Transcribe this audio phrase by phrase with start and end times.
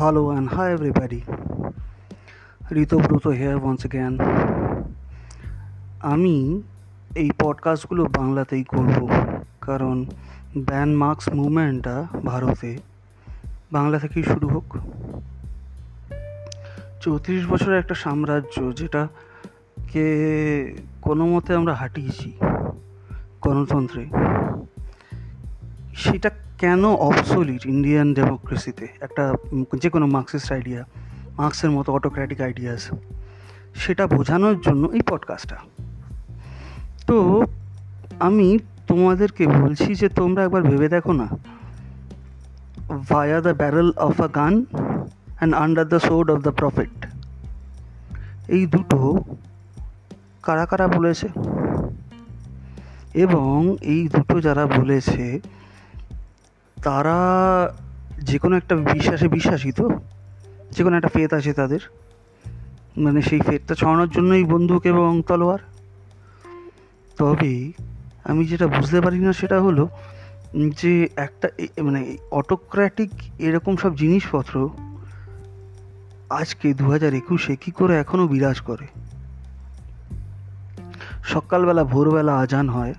[0.00, 1.20] Hello and hi, everybody.
[2.82, 4.14] Ritabrata here once again.
[6.14, 6.36] আমি
[7.14, 8.98] এই পডকাস্টগুলো বাংলাতেই করব,
[9.60, 9.96] কারণ
[10.58, 12.78] ব্যান মার্কস মুভমেন্টটা ভারতে
[13.72, 14.68] বাংলা থেকেই শুরু হোক
[17.00, 20.06] চৌত্রিশ বছরের একটা সাম্রাজ্য যেটাকে
[21.02, 22.28] কোনো মতে আমরা হাঁটিয়েছি
[23.42, 24.02] গণতন্ত্রে,
[25.96, 29.34] সেটা কেন অবসোলিট ইন্ডিয়ান ডেমোক্রেসিতে একটা
[29.82, 30.84] যে কোনো মার্কসিস্ট আইডিয়া
[31.38, 32.90] মার্কসের মতো অটোক্র্যাটিক আইডিয়াস
[33.74, 35.56] সেটা বোঝানোর জন্য এই পডকাস্টটা
[37.06, 37.46] তো,
[38.20, 41.28] আমি তোমাদেরকে বলছি যে তোমরা একবার ভেবে দেখো না
[43.08, 47.06] via the barrel of a gun and under the sword of the prophet
[48.48, 49.24] এই দুটো
[50.42, 51.28] কারা কারা বলেছে?
[53.14, 55.40] এবং এই দুটো যারা বলেছে
[56.82, 57.16] তারা
[58.22, 59.90] যে কোনো একটা বিশ্বাসে বিশ্বাসী তো?
[60.70, 61.78] যে কোনো একটা ফেত আছে তাদের।
[62.96, 65.58] মানে সেই ফেতটা ছড়ানোর জন্যই বন্দুক এবং তলোয়ার।
[67.16, 67.72] তবে
[68.24, 69.88] আমি যেটা বুঝতে পারি না সেটা হলো,
[70.82, 71.48] যে একটা
[71.82, 74.70] মানে অটোক্র্যাটিক এরকম সব জিনিসপত্র
[76.30, 78.86] আজকে দু হাজার একুশে কী করে এখনও বিরাজ করে?
[81.24, 82.94] সকালবেলা, ভোরবেলা আজান হয়।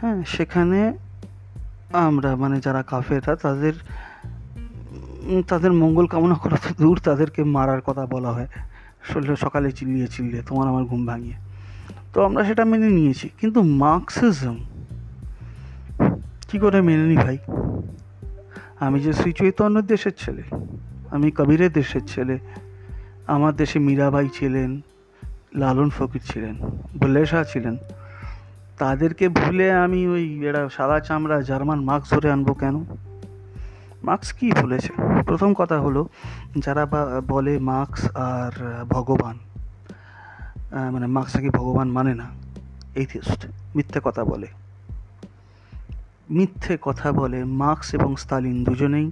[0.00, 0.92] হ্যাঁ সেখানে
[1.92, 3.74] আমরা মানে যারা কাফেরা তাদের
[5.50, 8.48] তাদের মঙ্গল কামনা করা তো দূর, তাদেরকে মারার কথা বলা হয়।
[9.10, 11.36] শরীরে সকালে চিল্লিয়ে চিল্লিয়ে, তোমার আমার ঘুম ভাঙিয়ে।
[12.12, 14.56] তো আমরা সেটা মেনে নিয়েছি, কিন্তু মার্কসিজম
[16.48, 17.38] কি করে মেনে নি ভাই?
[18.80, 20.42] আমি যে শ্রী চৈতন্যের দেশের ছেলে,
[21.10, 22.38] আমি কবিরের দেশের ছেলে,
[23.26, 24.80] আমার দেশে মীরাবাই ছিলেন,
[25.60, 26.54] লালন ফকির ছিলেন
[27.00, 27.76] বুল্লে শাহ ছিলেন
[28.80, 32.76] তাদেরকে ভুলে আমি ওই এরা সাদা চামড়া জার্মান মাস্ক ধরে আনব কেন?
[34.04, 34.92] মার্কস কি বলেছে
[35.26, 36.02] প্রথম কথা হলো,
[36.56, 36.84] যারা
[37.28, 38.52] বলে মার্কস আর
[38.88, 39.36] ভগবান
[40.92, 42.26] মানে মার্কস নাকি ভগবান মানে না
[42.94, 43.40] এইথিস্ট
[43.76, 44.48] মিথ্যে কথা বলে।
[46.30, 49.08] মিথ্যে কথা বলে মার্কস এবং স্তালিন দুজনেই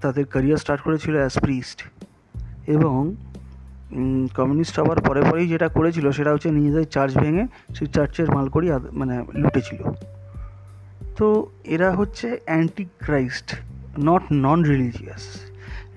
[0.00, 1.78] তাদের ক্যারিয়ার স্টার্ট করেছিল অ্যাজ প্রিস্ট
[2.66, 3.00] এবং
[4.38, 7.44] কমিউনিস্ট হওয়ার পরে পরেই যেটা করেছিল সেটা হচ্ছে নিজেদের চার্চ ভেঙে
[7.76, 9.80] সেই চার্চের মালকড়ি মানে লুটেছিল।
[11.18, 11.26] তো
[11.74, 13.48] এরা হচ্ছে anti Christ
[14.08, 15.24] not non religious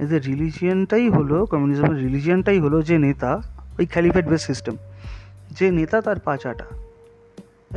[0.04, 3.32] এদের রিলিজিয়ানটাই হলো কমিউনিজমের রিলিজিয়ানটাই হলো যে নেতা,
[3.80, 4.76] ওই খ্যালিফেট বেস সিস্টেম
[5.58, 6.68] যে নেতা তার পাচাটা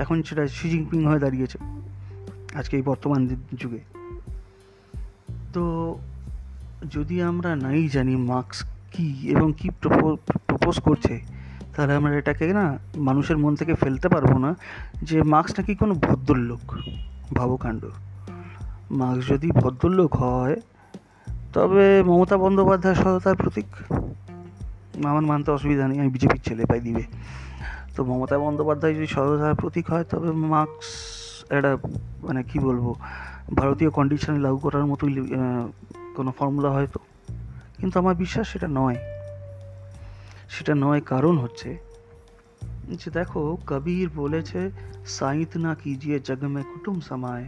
[0.03, 1.59] এখন সেটা শি জিনপিং হয়ে দাঁড়িয়েছে,
[2.59, 3.21] আজকে এই বর্তমান
[3.61, 3.81] যুগে।
[5.55, 5.65] তো
[6.91, 8.59] যদি আমরা নাই জানি মার্কস
[8.93, 9.69] কি এবং কি
[10.49, 11.15] প্রপোজ করছে?
[11.75, 12.67] তাহলে আমরা এটাকে না
[12.97, 14.51] মানুষের মন থেকে ফেলতে পারব না
[15.03, 16.65] যে মার্কস নাকি কোনো ভদ্রলোক,
[17.35, 17.83] ভাবকাণ্ড।
[18.91, 20.57] মার্কস যদি ভদ্রলোক হয়,
[21.53, 23.69] তবে মমতা বন্দ্যোপাধ্যায় সততার প্রতীক।
[25.05, 27.05] আমার মানতে অসুবিধা নেই, আমি বিজেপির ছেলে পাই দিবে
[27.95, 30.89] তো মমতা বন্দ্যোপাধ্যায় যদি সততার প্রতীক হয়, তবে মার্কস
[31.57, 31.71] একটা
[32.23, 32.95] মানে কি বলব,
[33.57, 35.13] ভারতীয় কন্ডিশনে লাগু করার মতোই
[36.17, 36.99] কোনো ফর্মুলা হয়তো
[37.79, 38.97] কিন্তু আমার বিশ্বাস সেটা নয়।
[40.49, 41.79] সেটা নয় কারণ হচ্ছে
[42.91, 44.71] যে দেখো, কবির বলেছে
[45.07, 47.47] সাই ইতনা কিজিয়ে জগ মে কুটুম সমায়।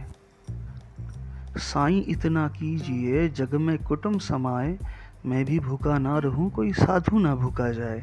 [1.57, 4.77] সাই ইতনা কিজিয়ে জগ মে কুটুম সমায়
[5.25, 8.01] मैं भी ভুকা না রহুঁ, কই সাধু না ভুকা যায়।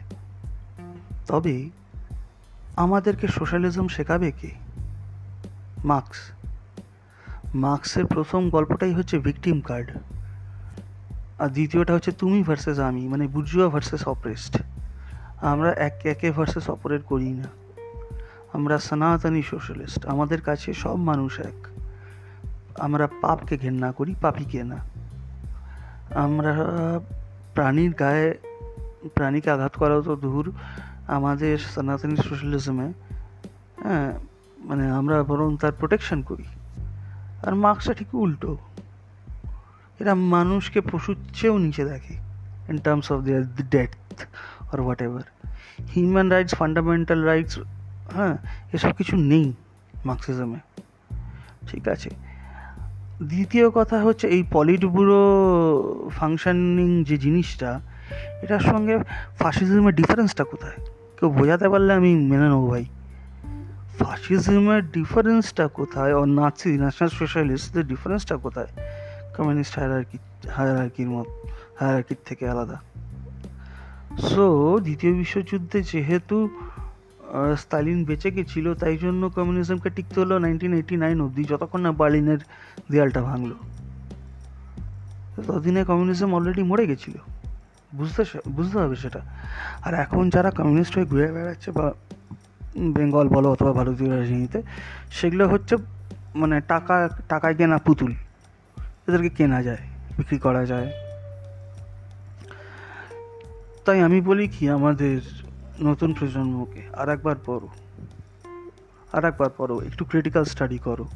[1.27, 1.71] তবে
[2.77, 4.50] আমাদেরকে সোশ্যালিজম শেখাবে কে?
[5.84, 6.31] মার্কস।
[7.55, 9.91] মার্কসের প্রথম গল্পটাই হচ্ছে ভিকটিম কার্ড।
[11.38, 14.62] আর দ্বিতীয়টা হচ্ছে তুমি ভার্সেস আমি মানে বুর্জুয়া ভার্সেস অপারেস্ট
[15.41, 17.44] আমরা এক একে ভার্সেস অপারেট করি না।
[18.53, 21.66] আমরা সনাতনী সোশ্যালিস্ট আমাদের কাছে সব মানুষ এক।
[22.78, 24.77] আমরা পাপকে ঘেন্না করি, পাপিকে না।
[26.15, 26.56] আমরা
[27.54, 28.38] প্রাণীর গায়ে,
[29.15, 30.53] প্রাণীকে আঘাত করাও তো দূর
[31.06, 32.93] আমাদের সনাতনী সোশ্যালিজমে
[33.82, 34.19] হ্যাঁ
[34.59, 36.44] মানে আমরা বরং তার প্রোটেকশন করি।
[37.47, 38.57] আর মার্কসটা ঠিক উল্টো।
[40.00, 42.15] এরা মানুষকে পশুর চেয়েও নিচে দেখে
[42.68, 44.24] in terms of their death
[44.72, 45.22] R whatever
[45.97, 47.59] human rights fundamental rights
[48.15, 48.36] হ্যাঁ
[48.72, 49.53] এসব কিছু নেই
[50.04, 50.56] মার্কসিজমে
[51.68, 52.10] ঠিক আছে।
[53.22, 57.80] দ্বিতীয় কথা হচ্ছে এই পলিট ব্যুরো ফাংশনিং যে জিনিসটা,
[58.42, 58.98] এটার সঙ্গে
[59.39, 60.86] ফাসিজমের ডিফারেন্সটা কোথায়?
[61.21, 62.84] কেউ বোঝাতে পারলে আমি মেনে নেব ভাই।
[63.98, 66.12] ফাসিজমের ডিফারেন্সটা কোথায়?
[66.12, 68.66] ও নাচি ন্যাশনাল সোশ্যালিস্টদের ডিফারেন্সটা কোথায়?
[69.39, 70.19] কমিউনিস্ট হায়ারার্কি
[70.57, 71.29] হায়ারার্কির মত
[71.81, 72.77] হায়ারার্কির থেকে আলাদা।
[74.29, 74.45] সো
[74.83, 76.37] দ্বিতীয় বিশ্বযুদ্ধে যেহেতু
[77.57, 82.39] স্তালিন বেঁচে গেছিল, তাই জন্য কমিউনিজমকে টিকতে হলো নাইনটিন এইটি নাইন অবধি, যতক্ষণ না বার্লিনের
[82.91, 83.55] দেয়ালটা ভাঙলো।
[85.37, 87.17] ততদিনে কমিউনিজম অলরেডি মরে গেছিল।
[87.95, 89.21] বুঝতে বুঝতে হবে সেটা।
[89.85, 91.87] আর এখন যারা কমিউনিস্ট হয়ে ঘুরে বেড়াচ্ছে, বা
[92.79, 94.63] বেঙ্গল বলো অথবা ভারতীয় রাজনীতিতে,
[95.11, 95.75] সেগুলো হচ্ছে
[96.35, 96.97] মানে টাকা,
[97.29, 98.13] টাকায় কেনা পুতুল।
[99.09, 99.83] এদেরকে কেনা যায়,
[100.16, 100.93] বিক্রি করা যায়।
[103.84, 105.21] তাই আমি বলি কি, আমাদের
[105.81, 107.69] নতুন প্রজন্মকে আর একবার পড়ো।
[109.13, 111.09] আর একবার পড়ো, একটু ক্রিটিক্যাল স্টাডি করো।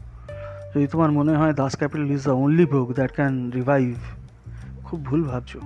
[0.74, 3.96] যদি তোমার মনে হয় Das Kapital is the only book that can revive
[4.84, 5.56] খুব ভুল ভাবছ।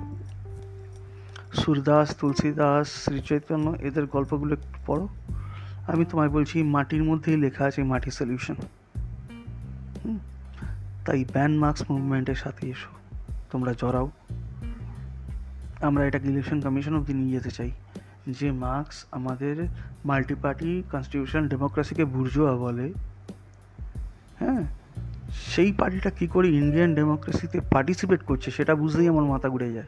[1.54, 5.08] সুরদাস, তুলসীদাস শ্রীচৈতন্য এদের গল্পগুলো একটু পড়ো।
[5.86, 8.54] আমি তোমায় বলছি, মাটির মধ্যেই লেখা আছে মাটি সলিউশন
[11.06, 12.88] তাই ব্যান মার্কস মুভমেন্টের সাথে এসো।
[13.50, 14.10] তোমরা জড়াও।
[15.80, 17.70] আমরা এটাকে ইলেকশন কমিশন অবধি নিয়ে যেতে চাই।
[18.28, 19.66] যে মার্কস আমাদের
[20.04, 22.92] মাল্টি পার্টি কনস্টিটিউশন ডেমোক্রেসিকে বুর্জোয়া বলে
[24.40, 24.62] হ্যাঁ?
[25.30, 29.86] সেই পার্টিটা কী করে ইন্ডিয়ান ডেমোক্রেসিতে পার্টিসিপেট করছে সেটা বুঝতেই আমার মাথা ঘুরে যায়।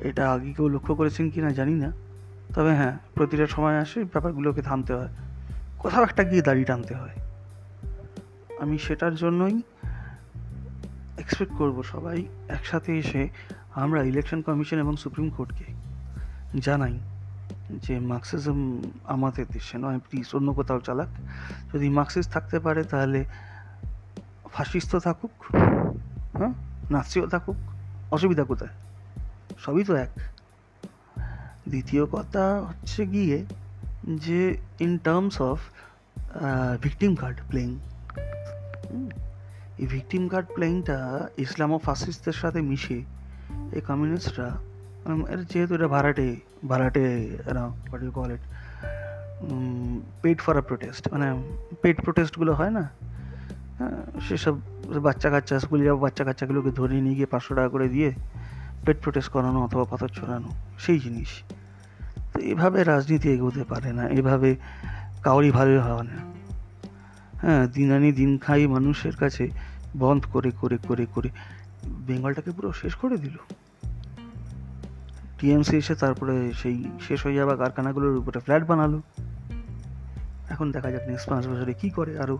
[0.00, 1.92] এটা আগে কেউ লক্ষ্য করেছেন কি না জানি না।
[2.54, 5.08] তবে হ্যাঁ প্রতিটা সময় আসে ব্যাপারগুলোকে থামতে হয়।
[5.78, 7.16] কোথাও একটা গিয়ে দাড়ি টানতে হয়।
[8.60, 9.62] আমি সেটার জন্যই
[11.24, 12.18] এক্সপেক্ট করব সবাই
[12.48, 13.22] একসাথে এসে
[13.74, 15.66] আমরা ইলেকশন কমিশন এবং সুপ্রিম কোর্টকে
[16.58, 16.98] জানাই
[17.84, 18.58] যে মার্কসিজম
[19.04, 21.10] আমাদের দেশে নয় প্লিজ অন্য কোথাও চালাক।
[21.74, 23.24] যদি মার্কসিস থাকতে পারে তাহলে
[24.52, 25.34] ফাসিস্ট থাকুক
[26.38, 26.52] হ্যাঁ?
[26.90, 27.56] নাসিও থাকুক,
[28.10, 28.74] অসুবিধা কোথায়?
[29.58, 30.12] সবই তো এক।
[31.68, 33.38] দ্বিতীয় কথা হচ্ছে গিয়ে
[34.24, 34.40] যে
[34.80, 35.58] in terms of
[36.80, 37.70] victim card playing
[39.82, 40.48] এই ভিকটিম কার্ড
[41.44, 42.98] ইসলামো ফাসিস্টদের সাথে মিশে।
[43.76, 44.48] এই কমিউনিস্টরা
[45.50, 46.26] যেহেতু এটা ভাড়াটে
[46.70, 47.04] ভাড়াটে
[47.88, 48.44] what you call it
[50.22, 51.28] paid for a protest মানে
[51.82, 52.84] পেড প্রোটেস্টগুলো হয় না?
[53.78, 54.54] হ্যাঁ, সেসব
[55.06, 58.10] বাচ্চা কাচ্চা স্কুলে যাব বাচ্চা কাচ্চাগুলোকে ধরে নিয়ে গিয়ে পাঁচশো টাকা করে দিয়ে
[58.84, 60.50] পেট প্রোটেস্ট করানো অথবা পাথর ছড়ানো
[60.84, 61.30] সেই জিনিস।
[62.32, 64.50] তো এভাবে রাজনীতি এগোতে পারে না এভাবে
[65.22, 66.16] কাউরি ভালোই হয় না।
[67.44, 69.50] হ্যাঁ দিন আনি দিন খাই মানুষের কাছে,
[69.96, 71.30] বন্ধ করে করে করে করে।
[71.84, 73.36] বেঙ্গলটাকে পুরো শেষ করে দিল।
[75.38, 79.02] টিএমসি এসে তারপরে সেই শেষ হয়ে যাওয়া কারখানাগুলোর উপরে ফ্ল্যাট বানালো।
[80.48, 82.38] এখন দেখা যাক নেক্সট পাঁচ বছরে কী করে আরও।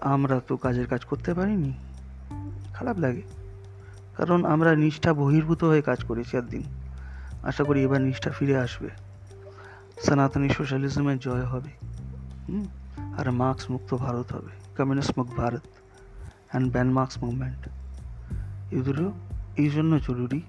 [0.00, 1.72] আমরা তো কাজের কাজ করতে পারিনি।
[2.74, 3.22] খারাপ লাগে।
[4.16, 6.62] কারণ আমরা নিষ্ঠা বহির্ভূত হয়ে কাজ করেছি একদিন।
[7.42, 8.88] আশা করি এবার নিষ্ঠা ফিরে আসবে।
[10.02, 11.70] সনাতনী সোশ্যালিজমের জয় হবে।
[13.18, 15.64] আর মার্কস মুক্ত ভারত হবে, কমিউনিস্ট মুক্ত Bharat
[16.50, 17.62] and ban Marx movement.
[18.78, 19.04] এগুলো
[19.56, 20.40] এই জন্য জরুরি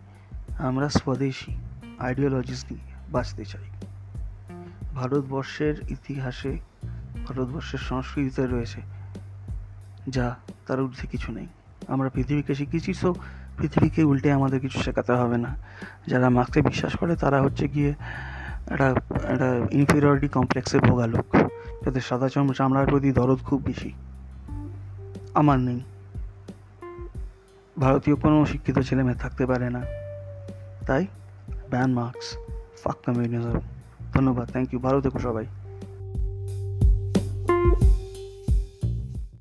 [0.57, 1.53] আমরা স্বদেশী
[1.99, 3.67] আইডিওলজিস নিয়ে বাঁচতে চাই।
[4.93, 6.53] ভারতবর্ষের ইতিহাসে,
[7.27, 8.81] ভারতবর্ষের সংস্কৃতিতে রয়েছে,
[10.07, 10.35] যা
[10.67, 11.47] তার ঊর্ধ্বে কিছু নেই।
[11.87, 13.09] আমরা পৃথিবীকে শিখেছি সো
[13.57, 15.51] পৃথিবীকে উল্টে আমাদের কিছু শেখাতে হবে না।
[16.07, 17.91] যারা মার্কসে বিশ্বাস করে, তারা হচ্ছে গিয়ে
[18.73, 18.87] একটা
[19.33, 21.27] একটা ইনফিরিয়রিটি কমপ্লেক্সে ভোগা লোক।
[21.85, 23.93] যাদের সাদা চামড়ার প্রতি দরদ খুব বেশি।
[25.33, 25.81] আমার নেই।
[27.79, 29.81] ভারতীয় কোনো শিক্ষিত ছেলে মেয়ে থাকতে পারে না।
[30.87, 31.07] তাই,
[31.69, 32.37] ব্যান মার্কস।
[32.83, 33.59] ফাক কমিউনিজম
[34.13, 35.45] ধন্যবাদ থ্যাংক ইউ ভালো থেকো সবাই।